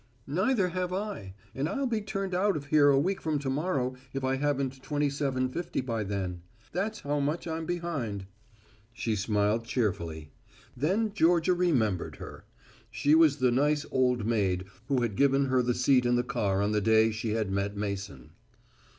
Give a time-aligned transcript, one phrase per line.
[0.25, 3.93] "Neither have I and I'll be turned out of here a week from to morrow
[4.15, 6.41] if I haven't twenty seven fifty by then.
[6.71, 8.25] That's how much I'm behind."
[8.93, 10.31] She smiled cheerfully.
[10.75, 12.45] Then Georgia remembered her.
[12.89, 16.63] She was the nice old maid who had given her the seat in the car
[16.63, 18.31] on the day she had met Mason.